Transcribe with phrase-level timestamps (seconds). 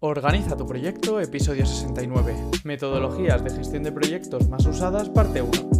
[0.00, 2.36] Organiza tu proyecto, episodio 69.
[2.62, 5.78] Metodologías de gestión de proyectos más usadas, parte 1.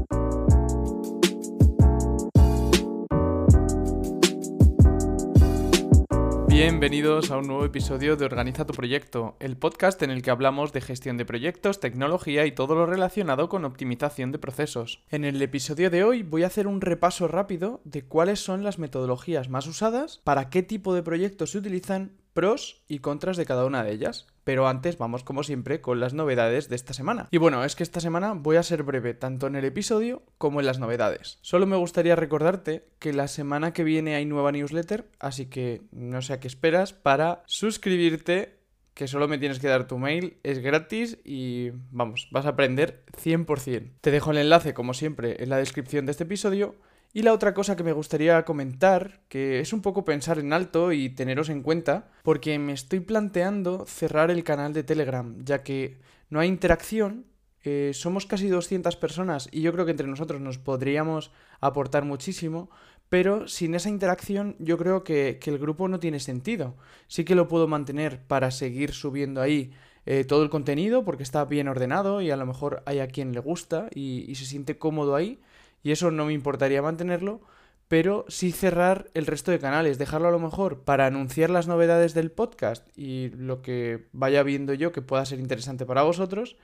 [6.48, 10.72] Bienvenidos a un nuevo episodio de Organiza tu proyecto, el podcast en el que hablamos
[10.72, 15.04] de gestión de proyectos, tecnología y todo lo relacionado con optimización de procesos.
[15.10, 18.80] En el episodio de hoy voy a hacer un repaso rápido de cuáles son las
[18.80, 23.64] metodologías más usadas, para qué tipo de proyectos se utilizan, pros y contras de cada
[23.64, 24.28] una de ellas.
[24.44, 27.26] Pero antes vamos como siempre con las novedades de esta semana.
[27.32, 30.60] Y bueno, es que esta semana voy a ser breve tanto en el episodio como
[30.60, 31.40] en las novedades.
[31.42, 36.22] Solo me gustaría recordarte que la semana que viene hay nueva newsletter, así que no
[36.22, 38.60] sé a qué esperas para suscribirte
[38.94, 43.02] que solo me tienes que dar tu mail, es gratis y vamos, vas a aprender
[43.20, 43.94] 100%.
[44.00, 46.76] Te dejo el enlace, como siempre, en la descripción de este episodio
[47.12, 50.92] y la otra cosa que me gustaría comentar, que es un poco pensar en alto
[50.92, 56.00] y teneros en cuenta, porque me estoy planteando cerrar el canal de Telegram, ya que
[56.28, 57.24] no hay interacción,
[57.64, 62.70] eh, somos casi 200 personas y yo creo que entre nosotros nos podríamos aportar muchísimo,
[63.08, 66.76] pero sin esa interacción yo creo que, el grupo no tiene sentido.
[67.06, 69.72] Sí que lo puedo mantener para seguir subiendo ahí
[70.04, 73.32] eh, todo el contenido porque está bien ordenado y a lo mejor hay a quien
[73.32, 75.40] le gusta y se siente cómodo ahí
[75.82, 77.40] y eso no me importaría mantenerlo,
[77.88, 82.12] pero sí cerrar el resto de canales, dejarlo a lo mejor para anunciar las novedades
[82.12, 86.56] del podcast y lo que vaya viendo yo que pueda ser interesante para vosotros,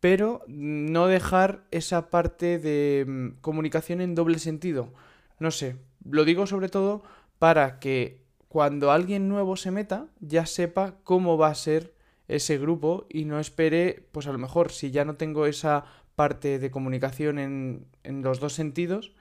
[0.00, 4.92] pero no dejar esa parte de mm, comunicación en doble sentido.
[5.40, 5.76] No sé,
[6.08, 7.02] lo digo sobre todo
[7.40, 11.94] para que cuando alguien nuevo se meta ya sepa cómo va a ser
[12.28, 15.84] ese grupo y no espere, pues a lo mejor si ya no tengo esa
[16.18, 19.12] parte de comunicación en, en los dos sentidos,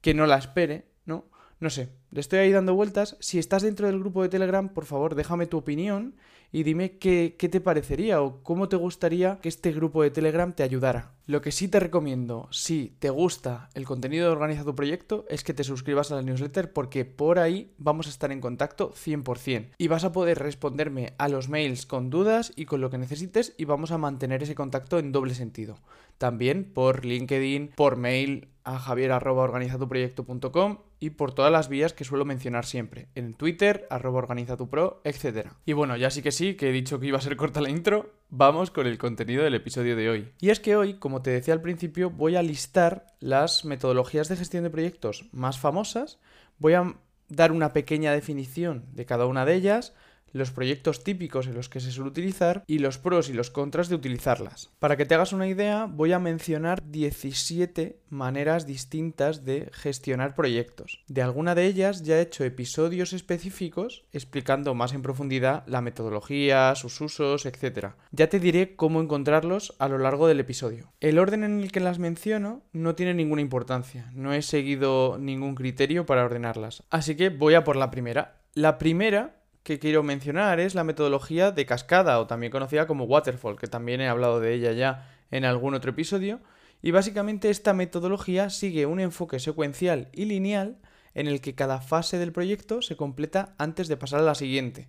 [0.00, 1.26] que no la espere, ¿no?
[1.60, 3.16] No sé, le estoy ahí dando vueltas.
[3.20, 6.16] Si estás dentro del grupo de Telegram, por favor, déjame tu opinión
[6.52, 10.52] y dime qué, qué, te parecería o cómo te gustaría que este grupo de Telegram
[10.52, 11.12] te ayudara.
[11.26, 15.44] Lo que sí te recomiendo, si te gusta el contenido de Organiza tu Proyecto, es
[15.44, 19.70] que te suscribas a la newsletter porque por ahí vamos a estar en contacto 100%.
[19.78, 23.54] Y vas a poder responderme a los mails con dudas y con lo que necesites
[23.56, 25.78] y vamos a mantener ese contacto en doble sentido.
[26.18, 32.66] También por LinkedIn, por mail a javier.organizatuproyecto.com y por todas las vías que suelo mencionar
[32.66, 35.48] siempre, en Twitter, arroba organizatupro, etc.
[35.64, 37.68] Y bueno, ya sí que sí, que he dicho que iba a ser corta la
[37.68, 40.32] intro, vamos con el contenido del episodio de hoy.
[40.40, 44.36] Y es que hoy, como te decía al principio, voy a listar las metodologías de
[44.36, 46.18] gestión de proyectos más famosas,
[46.58, 46.94] voy a
[47.28, 49.94] dar una pequeña definición de cada una de ellas,
[50.32, 53.88] los proyectos típicos en los que se suele utilizar y los pros y los contras
[53.88, 54.70] de utilizarlas.
[54.78, 61.02] Para que te hagas una idea, voy a mencionar 17 maneras distintas de gestionar proyectos.
[61.08, 66.74] De alguna de ellas ya he hecho episodios específicos explicando más en profundidad la metodología,
[66.74, 67.94] sus usos, etc.
[68.10, 70.92] Ya te diré cómo encontrarlos a lo largo del episodio.
[71.00, 75.54] El orden en el que las menciono no tiene ninguna importancia, no he seguido ningún
[75.54, 76.82] criterio para ordenarlas.
[76.90, 78.40] Así que voy a por la primera.
[78.54, 83.58] La primera que quiero mencionar es la metodología de cascada o también conocida como waterfall,
[83.58, 86.40] que también he hablado de ella ya en algún otro episodio.
[86.82, 90.78] Y básicamente esta metodología sigue un enfoque secuencial y lineal
[91.14, 94.88] en el que cada fase del proyecto se completa antes de pasar a la siguiente.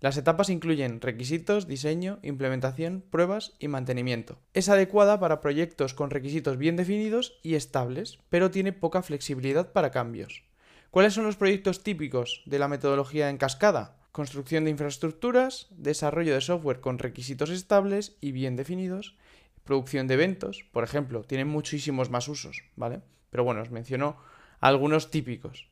[0.00, 4.38] Las etapas incluyen requisitos, diseño, implementación, pruebas y mantenimiento.
[4.52, 9.92] Es adecuada para proyectos con requisitos bien definidos y estables, pero tiene poca flexibilidad para
[9.92, 10.42] cambios.
[10.90, 14.01] ¿Cuáles son los proyectos típicos de la metodología en cascada?
[14.12, 19.16] Construcción de infraestructuras, desarrollo de software con requisitos estables y bien definidos,
[19.64, 23.00] producción de eventos, por ejemplo, tienen muchísimos más usos, ¿vale?
[23.30, 24.16] Pero bueno, os menciono
[24.60, 25.68] algunos típicos.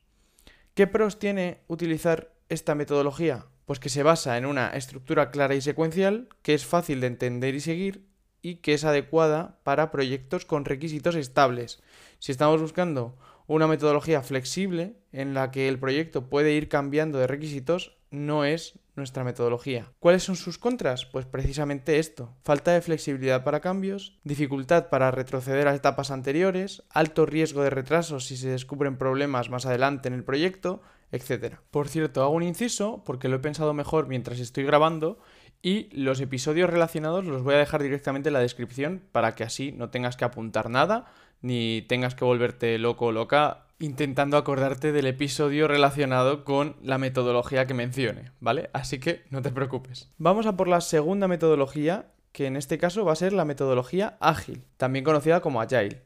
[0.73, 3.45] ¿Qué pros tiene utilizar esta metodología?
[3.65, 7.55] Pues que se basa en una estructura clara y secuencial, que es fácil de entender
[7.55, 8.07] y seguir
[8.41, 11.81] y que es adecuada para proyectos con requisitos estables.
[12.19, 17.27] Si estamos buscando una metodología flexible en la que el proyecto puede ir cambiando de
[17.27, 19.91] requisitos, no es nuestra metodología.
[19.99, 21.05] ¿Cuáles son sus contras?
[21.05, 22.35] Pues precisamente esto.
[22.43, 28.25] Falta de flexibilidad para cambios, dificultad para retroceder a etapas anteriores, alto riesgo de retrasos
[28.25, 30.81] si se descubren problemas más adelante en el proyecto,
[31.11, 31.55] etc.
[31.71, 35.19] Por cierto, hago un inciso porque lo he pensado mejor mientras estoy grabando
[35.61, 39.71] y los episodios relacionados los voy a dejar directamente en la descripción para que así
[39.71, 41.05] no tengas que apuntar nada
[41.41, 47.65] ni tengas que volverte loco o loca intentando acordarte del episodio relacionado con la metodología
[47.65, 48.69] que mencione, ¿vale?
[48.73, 50.09] Así que no te preocupes.
[50.17, 54.17] Vamos a por la segunda metodología, que en este caso va a ser la metodología
[54.19, 56.03] ágil, también conocida como Agile.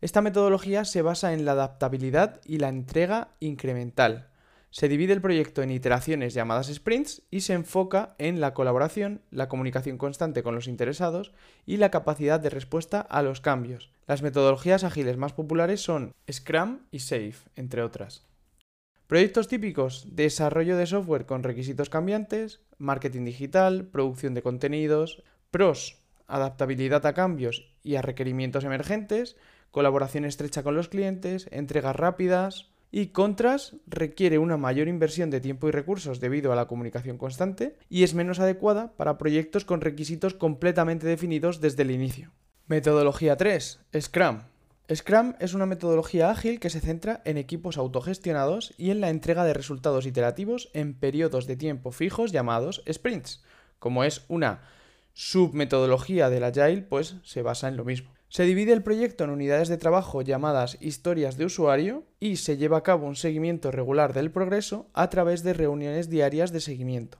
[0.00, 4.28] Esta metodología se basa en la adaptabilidad y la entrega incremental.
[4.78, 9.48] Se divide el proyecto en iteraciones llamadas sprints y se enfoca en la colaboración, la
[9.48, 11.32] comunicación constante con los interesados
[11.64, 13.90] y la capacidad de respuesta a los cambios.
[14.06, 18.26] Las metodologías ágiles más populares son Scrum y Safe, entre otras.
[19.06, 27.06] Proyectos típicos, desarrollo de software con requisitos cambiantes, marketing digital, producción de contenidos, pros, adaptabilidad
[27.06, 29.38] a cambios y a requerimientos emergentes,
[29.70, 35.68] colaboración estrecha con los clientes, entregas rápidas, y Contras requiere una mayor inversión de tiempo
[35.68, 40.34] y recursos debido a la comunicación constante y es menos adecuada para proyectos con requisitos
[40.34, 42.32] completamente definidos desde el inicio.
[42.66, 43.80] Metodología 3.
[44.00, 44.40] Scrum.
[44.92, 49.44] Scrum es una metodología ágil que se centra en equipos autogestionados y en la entrega
[49.44, 53.42] de resultados iterativos en periodos de tiempo fijos llamados sprints.
[53.78, 54.62] Como es una
[55.12, 58.15] submetodología del Agile, pues se basa en lo mismo.
[58.36, 62.76] Se divide el proyecto en unidades de trabajo llamadas historias de usuario y se lleva
[62.76, 67.16] a cabo un seguimiento regular del progreso a través de reuniones diarias de seguimiento.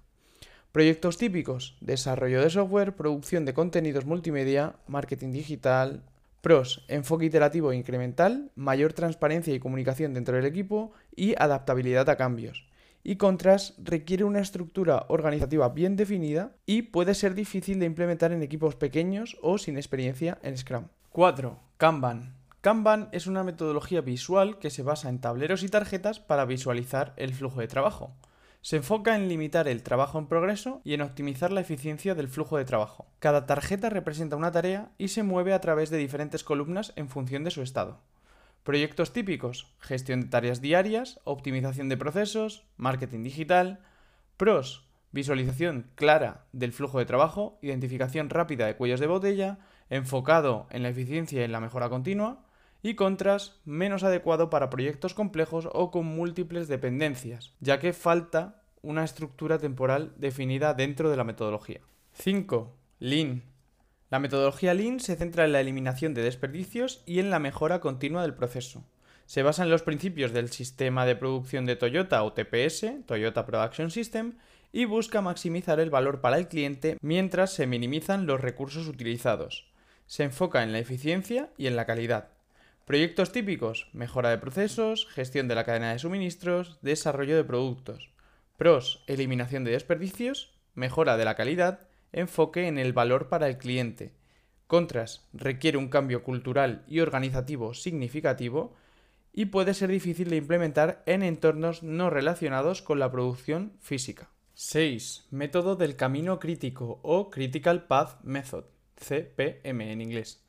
[0.73, 6.03] Proyectos típicos, desarrollo de software, producción de contenidos multimedia, marketing digital.
[6.43, 12.17] Pros, enfoque iterativo e incremental, mayor transparencia y comunicación dentro del equipo y adaptabilidad a
[12.17, 12.69] cambios.
[13.03, 18.43] Y contras, requiere una estructura organizativa bien definida y puede ser difícil de implementar en
[18.43, 20.89] equipos pequeños o sin experiencia en Scrum.
[21.17, 21.59] 4.
[21.79, 22.35] Kanban.
[22.61, 27.33] Kanban es una metodología visual que se basa en tableros y tarjetas para visualizar el
[27.33, 28.15] flujo de trabajo.
[28.61, 32.59] Se enfoca en limitar el trabajo en progreso y en optimizar la eficiencia del flujo
[32.59, 33.07] de trabajo.
[33.19, 37.45] Cada tarjeta representa una tarea y se mueve a través de diferentes columnas en función
[37.45, 38.03] de su estado.
[38.63, 43.81] Proyectos típicos, gestión de tareas diarias, optimización de procesos, marketing digital.
[44.37, 49.61] Pros, visualización clara del flujo de trabajo, identificación rápida de cuellos de botella,
[49.91, 52.44] enfocado en la eficiencia y en la mejora continua,
[52.83, 59.05] y contras, menos adecuado para proyectos complejos o con múltiples dependencias, ya que falta una
[59.05, 61.81] estructura temporal definida dentro de la metodología.
[62.12, 62.77] 5.
[63.00, 63.43] Lean.
[64.09, 68.23] La metodología Lean se centra en la eliminación de desperdicios y en la mejora continua
[68.23, 68.85] del proceso.
[69.27, 73.91] Se basa en los principios del sistema de producción de Toyota o TPS, Toyota Production
[73.91, 74.35] System,
[74.73, 79.67] y busca maximizar el valor para el cliente mientras se minimizan los recursos utilizados.
[80.06, 82.31] Se enfoca en la eficiencia y en la calidad.
[82.85, 88.11] Proyectos típicos, mejora de procesos, gestión de la cadena de suministros, desarrollo de productos.
[88.56, 94.14] Pros, eliminación de desperdicios, mejora de la calidad, enfoque en el valor para el cliente.
[94.69, 98.75] Contras, requiere un cambio cultural y organizativo significativo
[99.32, 104.31] y puede ser difícil de implementar en entornos no relacionados con la producción física.
[104.55, 105.26] 6.
[105.31, 108.75] Método del camino crítico o Critical Path Method.
[108.96, 110.43] CPM en inglés.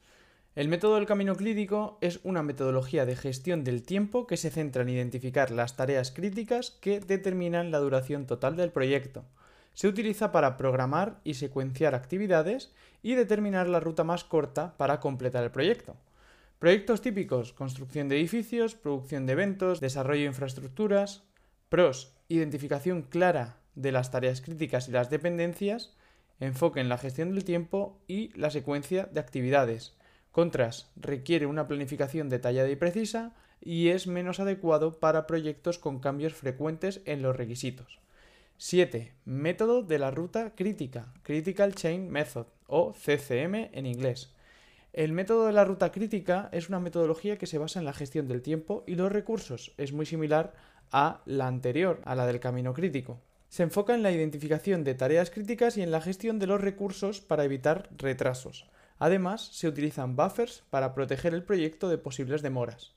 [0.56, 4.82] El método del camino crítico es una metodología de gestión del tiempo que se centra
[4.82, 9.24] en identificar las tareas críticas que determinan la duración total del proyecto.
[9.76, 12.74] Se utiliza para programar y secuenciar actividades
[13.04, 15.96] y determinar la ruta más corta para completar el proyecto.
[16.58, 21.22] Proyectos típicos, construcción de edificios, producción de eventos, desarrollo de infraestructuras.
[21.70, 25.96] Pros, identificación clara de las tareas críticas y las dependencias
[26.40, 29.94] enfoque en la gestión del tiempo y la secuencia de actividades.
[30.32, 36.34] Contras, requiere una planificación detallada y precisa y es menos adecuado para proyectos con cambios
[36.34, 38.00] frecuentes en los requisitos.
[38.58, 39.14] 7.
[39.26, 44.34] Método de la ruta crítica, Critical Chain Method, o CCM en inglés.
[44.94, 48.28] El método de la ruta crítica es una metodología que se basa en la gestión
[48.28, 49.74] del tiempo y los recursos.
[49.78, 50.56] Es muy similar
[50.92, 53.22] a la anterior, a la del camino crítico.
[53.58, 57.22] Se enfoca en la identificación de tareas críticas y en la gestión de los recursos
[57.22, 58.68] para evitar retrasos.
[59.00, 62.94] Además, se utilizan buffers para proteger el proyecto de posibles demoras.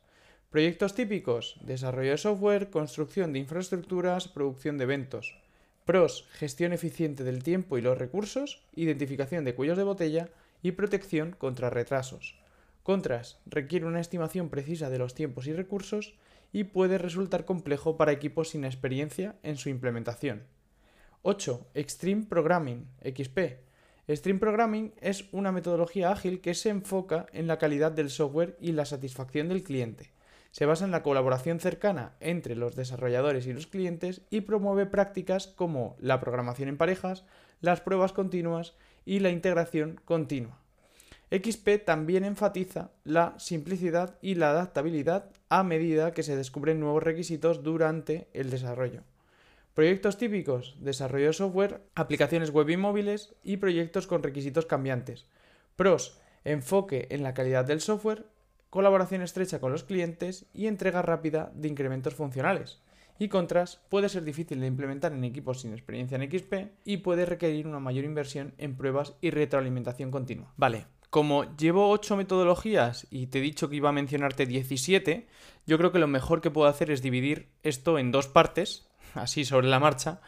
[0.51, 5.35] Proyectos típicos, desarrollo de software, construcción de infraestructuras, producción de eventos.
[5.87, 10.29] Pros, gestión eficiente del tiempo y los recursos, identificación de cuellos de botella
[10.63, 12.40] y protección contra retrasos.
[12.91, 16.19] Contras, requiere una estimación precisa de los tiempos y recursos
[16.53, 20.43] y puede resultar complejo para equipos sin experiencia en su implementación.
[21.23, 21.69] 8.
[21.75, 23.61] Extreme Programming, XP.
[24.09, 28.73] Extreme Programming es una metodología ágil que se enfoca en la calidad del software y
[28.73, 30.11] la satisfacción del cliente.
[30.51, 35.47] Se basa en la colaboración cercana entre los desarrolladores y los clientes y promueve prácticas
[35.47, 37.25] como la programación en parejas,
[37.61, 40.59] las pruebas continuas y la integración continua.
[41.31, 47.63] XP también enfatiza la simplicidad y la adaptabilidad a medida que se descubren nuevos requisitos
[47.63, 49.03] durante el desarrollo.
[49.75, 55.27] Proyectos típicos, desarrollo de software, aplicaciones web y móviles y proyectos con requisitos cambiantes.
[55.77, 58.27] Pros, enfoque en la calidad del software,
[58.69, 62.81] colaboración estrecha con los clientes y entrega rápida de incrementos funcionales.
[63.21, 67.27] y contras, puede ser difícil de implementar en equipos sin experiencia en XP y puede
[67.27, 70.55] requerir una mayor inversión en pruebas y retroalimentación continua.
[70.57, 75.27] Vale, como llevo 8 metodologías y te he dicho que iba a mencionarte 17,
[75.67, 79.45] yo creo que lo mejor que puedo hacer es dividir esto en dos partes, así
[79.45, 80.21] sobre la marcha,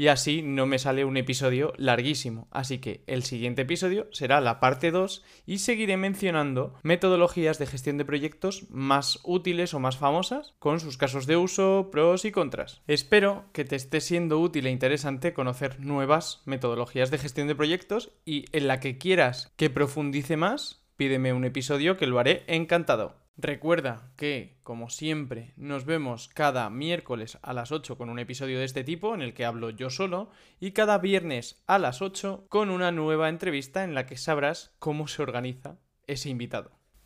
[0.00, 2.48] y así no me sale un episodio larguísimo.
[2.52, 7.98] Así que el siguiente episodio será la parte 2 y seguiré mencionando metodologías de gestión
[7.98, 12.80] de proyectos más útiles o más famosas, con sus casos de uso, pros y contras.
[12.86, 18.10] Espero que te esté siendo útil e interesante conocer nuevas metodologías de gestión de proyectos
[18.24, 23.16] y en la que quieras que profundice más, pídeme un episodio que lo haré encantado.
[23.42, 28.66] Recuerda que, como siempre, nos vemos cada miércoles a las 8 con un episodio de
[28.66, 30.28] este tipo en el que hablo yo solo
[30.60, 35.08] y cada viernes a las 8 con una nueva entrevista en la que sabrás cómo
[35.08, 36.79] se organiza ese invitado.